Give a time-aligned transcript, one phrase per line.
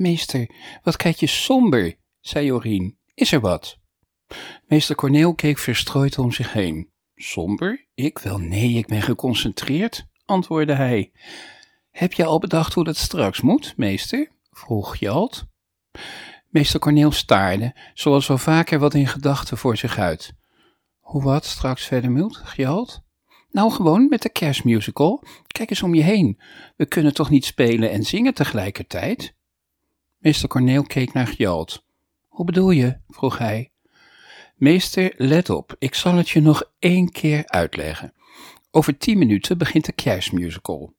[0.00, 0.50] Meester,
[0.82, 2.98] wat kijk je somber, zei Jorien.
[3.14, 3.78] Is er wat?
[4.66, 6.90] Meester Corneel keek verstrooid om zich heen.
[7.14, 7.86] Somber?
[7.94, 11.12] Ik wel nee, ik ben geconcentreerd, antwoordde hij.
[11.90, 14.30] Heb je al bedacht hoe dat straks moet, meester?
[14.50, 15.46] vroeg Jalt.
[16.48, 20.32] Meester Corneel staarde, zoals wel vaker wat in gedachten voor zich uit.
[20.98, 23.02] Hoe wat straks verder moet, Gjalt?
[23.50, 25.24] Nou, gewoon met de kerstmusical.
[25.46, 26.40] Kijk eens om je heen.
[26.76, 29.38] We kunnen toch niet spelen en zingen tegelijkertijd?
[30.20, 31.84] Meester Corneel keek naar Gjalt.
[32.28, 32.96] Hoe bedoel je?
[33.08, 33.70] vroeg hij.
[34.56, 38.12] Meester, let op, ik zal het je nog één keer uitleggen.
[38.70, 40.94] Over tien minuten begint de kerstmusical.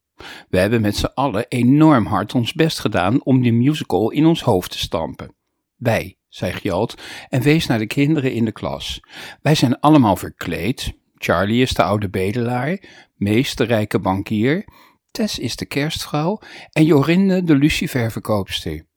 [0.49, 4.41] We hebben met z'n allen enorm hard ons best gedaan om die musical in ons
[4.41, 5.35] hoofd te stampen.
[5.75, 8.99] Wij, zei Gjalt en wees naar de kinderen in de klas.
[9.41, 10.93] Wij zijn allemaal verkleed.
[11.17, 12.79] Charlie is de oude bedelaar,
[13.15, 14.65] Mees de rijke bankier,
[15.11, 16.39] Tess is de kerstvrouw
[16.71, 18.89] en Jorinde de luciferverkoopster.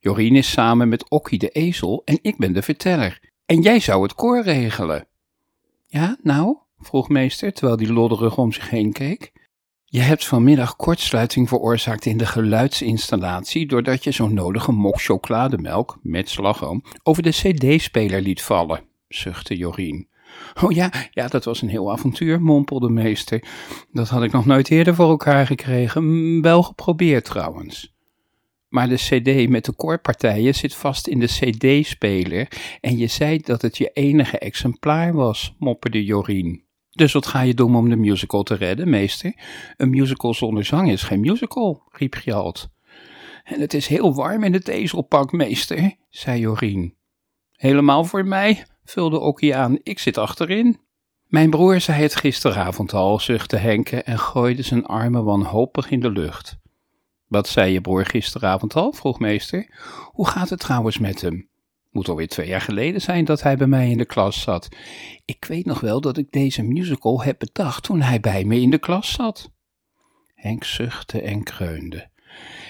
[0.00, 3.20] Jorien is samen met Okkie de ezel en ik ben de verteller.
[3.46, 5.06] En jij zou het koor regelen.
[5.86, 6.56] Ja, nou?
[6.78, 9.32] vroeg meester, terwijl die lodderig om zich heen keek.
[9.84, 16.28] Je hebt vanmiddag kortsluiting veroorzaakt in de geluidsinstallatie doordat je zo'n nodige mok chocolademelk met
[16.28, 20.08] slagroom over de cd-speler liet vallen, zuchtte Jorien.
[20.62, 23.44] Oh ja, ja, dat was een heel avontuur, mompelde meester.
[23.92, 27.94] Dat had ik nog nooit eerder voor elkaar gekregen, wel geprobeerd trouwens.
[28.70, 32.48] Maar de cd met de koorpartijen zit vast in de cd-speler
[32.80, 36.64] en je zei dat het je enige exemplaar was, mopperde Jorien.
[36.90, 39.34] Dus wat ga je doen om de musical te redden, meester?
[39.76, 42.68] Een musical zonder zang is geen musical, riep Gjalt.
[43.44, 46.94] En het is heel warm in het ezelpak, meester, zei Jorien.
[47.52, 50.80] Helemaal voor mij, vulde Okkie aan, ik zit achterin.
[51.26, 56.10] Mijn broer zei het gisteravond al, zuchtte Henke en gooide zijn armen wanhopig in de
[56.10, 56.59] lucht.
[57.30, 58.92] Wat zei je broer gisteravond al?
[58.92, 59.66] vroeg meester.
[60.12, 61.48] Hoe gaat het trouwens met hem?
[61.90, 64.68] Moet alweer twee jaar geleden zijn dat hij bij mij in de klas zat.
[65.24, 68.70] Ik weet nog wel dat ik deze musical heb bedacht toen hij bij me in
[68.70, 69.50] de klas zat.
[70.34, 72.10] Henk zuchtte en kreunde.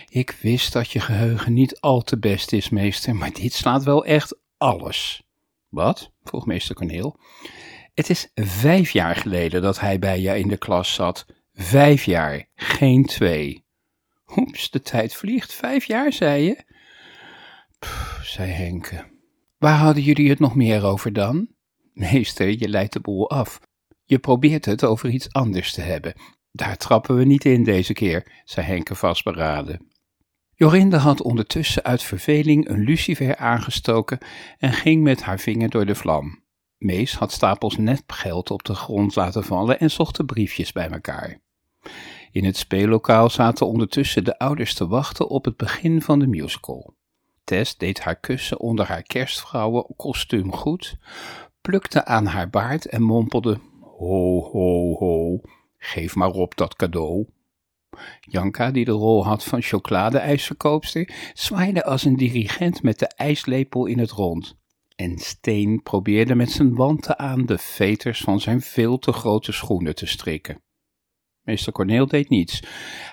[0.09, 4.05] Ik wist dat je geheugen niet al te best is, meester, maar dit slaat wel
[4.05, 5.23] echt alles.
[5.69, 6.13] Wat?
[6.23, 7.17] vroeg meester Corneel.
[7.95, 11.27] Het is vijf jaar geleden dat hij bij je in de klas zat.
[11.53, 13.69] Vijf jaar, geen twee.
[14.37, 15.53] Oeps, de tijd vliegt.
[15.53, 16.65] Vijf jaar, zei je?
[17.79, 19.05] Pff, zei Henke.
[19.59, 21.49] Waar hadden jullie het nog meer over dan?
[21.93, 23.61] Meester, je leidt de boel af.
[24.05, 26.15] Je probeert het over iets anders te hebben.
[26.53, 29.89] Daar trappen we niet in deze keer, zei Henke vastberaden.
[30.55, 34.19] Jorinde had ondertussen uit verveling een lucifer aangestoken
[34.59, 36.43] en ging met haar vinger door de vlam.
[36.79, 41.41] Mees had stapels nepgeld op de grond laten vallen en zocht de briefjes bij elkaar.
[42.33, 46.95] In het speellokaal zaten ondertussen de ouders te wachten op het begin van de musical.
[47.45, 50.97] Tess deed haar kussen onder haar kerstvrouwenkostuum goed,
[51.61, 55.41] plukte aan haar baard en mompelde: Ho, ho, ho,
[55.79, 57.27] geef maar op dat cadeau.
[58.21, 63.99] Janka, die de rol had van chocoladeijsverkoopster, zwaaide als een dirigent met de ijslepel in
[63.99, 64.59] het rond.
[64.97, 69.95] En Steen probeerde met zijn wanten aan de veters van zijn veel te grote schoenen
[69.95, 70.63] te strikken.
[71.43, 72.63] Meester Corneel deed niets.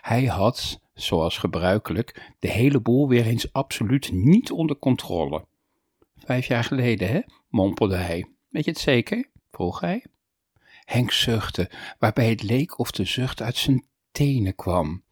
[0.02, 5.46] Hij had, zoals gebruikelijk, de hele boel weer eens absoluut niet onder controle.
[6.18, 7.20] Vijf jaar geleden, hè?
[7.50, 8.26] mompelde hij.
[8.50, 9.30] Weet je het zeker?
[9.52, 10.06] vroeg hij.
[10.84, 15.04] Henk zuchtte, waarbij het leek of de zucht uit zijn tenen kwam.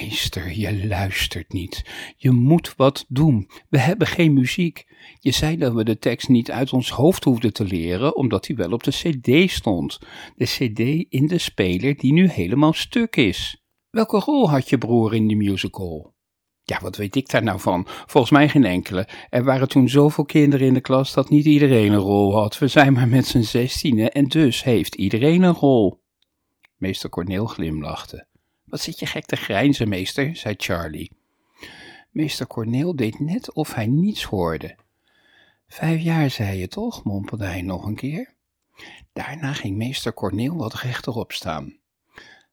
[0.00, 1.84] Meester, je luistert niet.
[2.16, 3.50] Je moet wat doen.
[3.68, 4.86] We hebben geen muziek.
[5.20, 8.56] Je zei dat we de tekst niet uit ons hoofd hoefden te leren, omdat hij
[8.56, 9.98] wel op de cd stond.
[10.36, 10.78] De cd
[11.12, 13.62] in de speler die nu helemaal stuk is.
[13.90, 16.14] Welke rol had je broer in die musical?
[16.62, 17.86] Ja, wat weet ik daar nou van?
[17.86, 19.08] Volgens mij geen enkele.
[19.28, 22.58] Er waren toen zoveel kinderen in de klas dat niet iedereen een rol had.
[22.58, 26.02] We zijn maar met z'n zestienen en dus heeft iedereen een rol.
[26.76, 28.26] Meester Corneel glimlachte.
[28.68, 31.12] Wat zit je gek te grijnzen, meester, zei Charlie.
[32.10, 34.76] Meester Corneel deed net of hij niets hoorde.
[35.68, 38.34] Vijf jaar, zei je toch, mompelde hij nog een keer.
[39.12, 41.76] Daarna ging meester Corneel wat rechterop staan.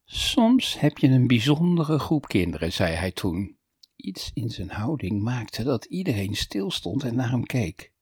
[0.04, 3.56] Soms heb je een bijzondere groep kinderen, zei hij toen.
[3.96, 7.92] Iets in zijn houding maakte dat iedereen stilstond en naar hem keek.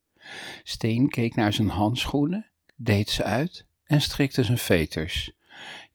[0.63, 5.33] Steen keek naar zijn handschoenen, deed ze uit en strikte zijn veters.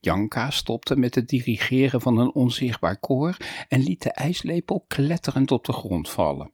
[0.00, 3.36] Janka stopte met het dirigeren van een onzichtbaar koor
[3.68, 6.52] en liet de ijslepel kletterend op de grond vallen.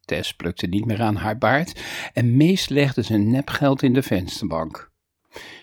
[0.00, 1.80] Tess plukte niet meer aan haar baard
[2.12, 4.90] en Mees legde zijn nepgeld in de vensterbank.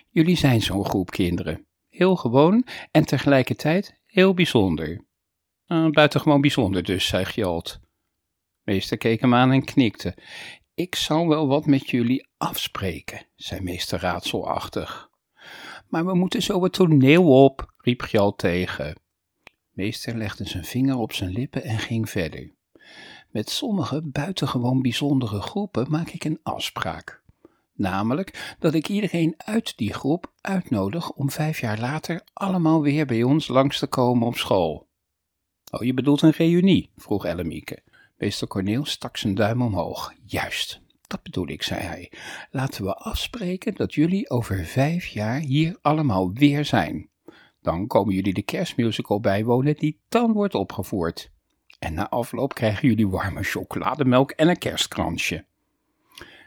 [0.10, 1.68] Jullie zijn zo'n groep kinderen.
[1.90, 5.06] Heel gewoon en tegelijkertijd heel bijzonder.
[5.68, 7.80] Uh, buitengewoon bijzonder dus, zei Gjalt.
[8.64, 10.18] Meester keek hem aan en knikte.
[10.74, 15.10] Ik zal wel wat met jullie afspreken, zei meester raadselachtig.
[15.88, 18.96] Maar we moeten zo het toneel op, riep Gjal tegen.
[19.72, 22.52] Meester legde zijn vinger op zijn lippen en ging verder.
[23.30, 27.22] Met sommige buitengewoon bijzondere groepen maak ik een afspraak.
[27.74, 33.24] Namelijk dat ik iedereen uit die groep uitnodig om vijf jaar later allemaal weer bij
[33.24, 34.88] ons langs te komen op school.
[35.72, 36.92] Oh, je bedoelt een reunie?
[36.96, 37.84] vroeg Ellemieke.
[38.18, 40.14] Meester Corneel stak zijn duim omhoog.
[40.26, 40.82] Juist,
[41.14, 42.12] dat bedoel ik, zei hij.
[42.52, 47.10] Laten we afspreken dat jullie over vijf jaar hier allemaal weer zijn.
[47.62, 51.32] Dan komen jullie de kerstmusical bijwonen die dan wordt opgevoerd.
[51.80, 55.46] En na afloop krijgen jullie warme chocolademelk en een kerstkransje.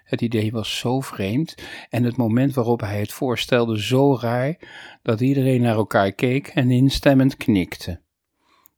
[0.05, 1.55] Het idee was zo vreemd
[1.89, 4.59] en het moment waarop hij het voorstelde zo raar,
[5.03, 8.01] dat iedereen naar elkaar keek en instemmend knikte.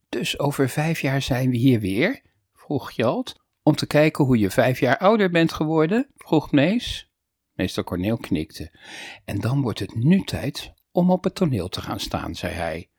[0.09, 2.21] Dus over vijf jaar zijn we hier weer?
[2.53, 3.38] vroeg Jalt.
[3.63, 6.07] Om te kijken hoe je vijf jaar ouder bent geworden?
[6.15, 7.11] vroeg Mees.
[7.53, 8.71] Meester Corneel knikte.
[9.25, 12.89] En dan wordt het nu tijd om op het toneel te gaan staan, zei hij.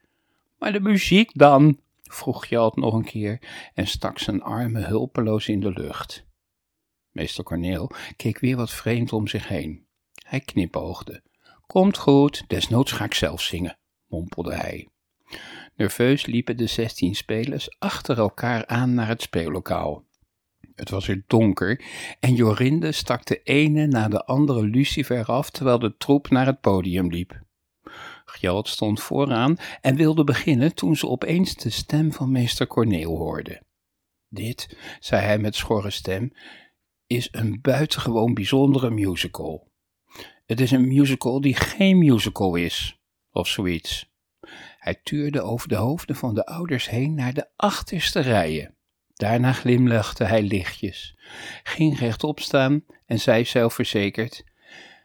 [0.59, 1.81] Maar de muziek dan?
[2.03, 3.43] vroeg Jalt nog een keer
[3.75, 6.27] en stak zijn armen hulpeloos in de lucht.
[7.11, 9.87] Meester Corneel keek weer wat vreemd om zich heen.
[10.27, 11.23] Hij knipoogde.
[11.67, 14.89] Komt goed, desnoods ga ik zelf zingen, mompelde hij.
[15.77, 20.05] Nerveus liepen de zestien spelers achter elkaar aan naar het speellokaal.
[20.81, 21.85] Het was er donker
[22.21, 26.61] en Jorinde stak de ene na de andere lucifer af terwijl de troep naar het
[26.61, 27.43] podium liep.
[28.25, 33.62] Gjalt stond vooraan en wilde beginnen toen ze opeens de stem van meester Corneel hoorde.
[34.29, 36.32] Dit, zei hij met schorre stem,
[37.06, 39.73] is een buitengewoon bijzondere musical.
[40.47, 43.00] Het is een musical die geen musical is,
[43.31, 44.12] of zoiets.
[44.79, 48.75] Hij tuurde over de hoofden van de ouders heen naar de achterste rijen.
[49.20, 51.17] Daarna glimlachte hij lichtjes,
[51.62, 54.44] ging rechtop staan en zei zelfverzekerd: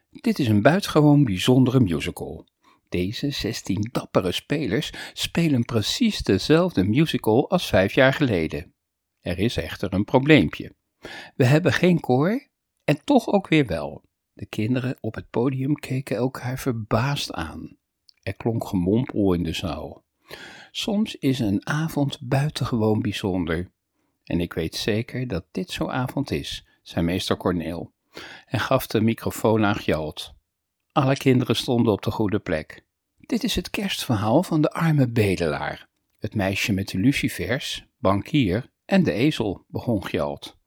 [0.09, 2.47] Dit is een buitengewoon bijzondere musical.
[2.89, 8.73] Deze zestien dappere spelers spelen precies dezelfde musical als vijf jaar geleden.
[9.19, 10.75] Er is echter een probleempje.
[11.35, 12.47] We hebben geen koor
[12.83, 14.03] en toch ook weer wel.
[14.33, 17.77] De kinderen op het podium keken elkaar verbaasd aan.
[18.21, 20.03] Er klonk gemompel in de zaal.
[20.71, 23.73] Soms is een avond buitengewoon bijzonder.
[24.25, 27.94] En ik weet zeker dat dit zo'n avond is, zei meester Corneel,
[28.45, 30.33] en gaf de microfoon aan Gjalt.
[30.92, 32.83] Alle kinderen stonden op de goede plek.
[33.18, 35.88] Dit is het kerstverhaal van de arme bedelaar,
[36.19, 40.57] het meisje met de lucifers, bankier en de ezel, begon Gjalt.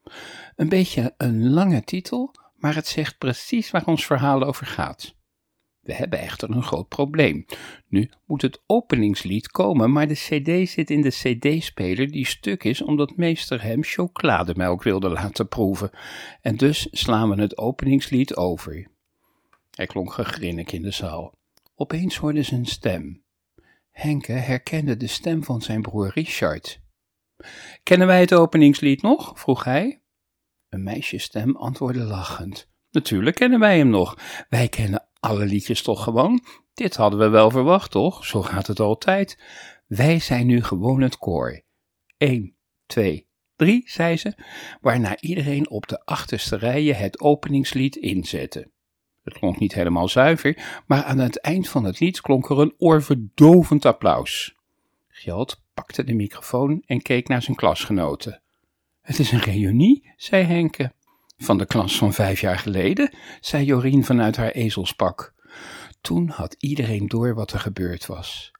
[0.57, 5.17] Een beetje een lange titel, maar het zegt precies waar ons verhaal over gaat.
[5.89, 7.47] We hebben echter een groot probleem.
[7.87, 12.83] Nu moet het openingslied komen, maar de CD zit in de CD-speler die stuk is
[12.83, 15.91] omdat meester hem chocolademelk wilde laten proeven.
[16.41, 18.91] En dus slaan we het openingslied over.
[19.75, 21.33] Er klonk gegrinnik in de zaal.
[21.75, 23.25] Opeens hoorde ze een stem.
[23.91, 26.81] Henke herkende de stem van zijn broer Richard.
[27.83, 29.41] Kennen wij het openingslied nog?
[29.41, 30.03] vroeg hij.
[30.69, 32.69] Een meisjesstem antwoordde lachend.
[32.91, 34.19] Natuurlijk kennen wij hem nog.
[34.49, 36.45] Wij kennen alle liedjes toch gewoon?
[36.75, 38.27] Dit hadden we wel verwacht, toch?
[38.27, 39.39] Zo gaat het altijd.
[39.87, 41.63] Wij zijn nu gewoon het koor.
[42.19, 42.55] Eén,
[42.87, 43.27] twee,
[43.57, 44.35] drie, zei ze,
[44.81, 48.71] waarna iedereen op de achterste rijen het openingslied inzette.
[49.23, 52.75] Het klonk niet helemaal zuiver, maar aan het eind van het lied klonk er een
[52.79, 54.57] oorverdovend applaus.
[55.09, 58.43] Gjalt pakte de microfoon en keek naar zijn klasgenoten.
[59.01, 60.93] Het is een reunie, zei Henke.
[61.39, 65.35] Van de klas van vijf jaar geleden, zei Jorien vanuit haar ezelspak.
[66.01, 68.53] Toen had iedereen door wat er gebeurd was.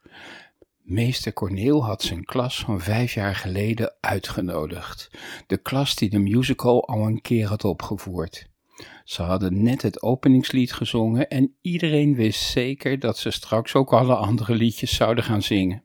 [0.83, 5.11] Meester Corneel had zijn klas van vijf jaar geleden uitgenodigd.
[5.47, 8.51] De klas die de musical al een keer had opgevoerd.
[9.05, 14.15] Ze hadden net het openingslied gezongen en iedereen wist zeker dat ze straks ook alle
[14.15, 15.85] andere liedjes zouden gaan zingen.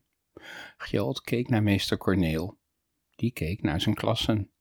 [0.78, 2.58] Gjalt keek naar meester Corneel.
[3.16, 4.52] Die keek naar zijn klassen.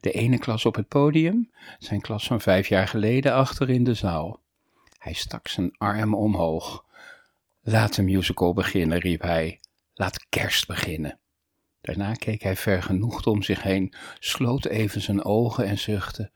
[0.00, 3.94] De ene klas op het podium, zijn klas van vijf jaar geleden achter in de
[3.94, 4.40] zaal.
[4.98, 6.84] Hij stak zijn arm omhoog.
[7.62, 9.60] Laat de musical beginnen, riep hij.
[9.94, 11.18] Laat kerst beginnen.
[11.80, 16.30] Daarna keek hij vergenoegd om zich heen, sloot even zijn ogen en zuchtte.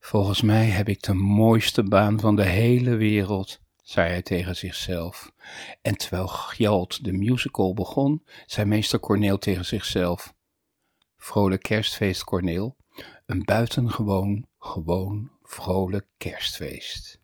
[0.00, 5.32] Volgens mij heb ik de mooiste baan van de hele wereld, zei hij tegen zichzelf.
[5.82, 10.34] En terwijl Gjalt de musical begon, zei meester Corneel tegen zichzelf.
[11.20, 12.76] Vrolijk kerstfeest, Corneel.
[13.26, 17.19] Een buitengewoon, gewoon, vrolijk kerstfeest.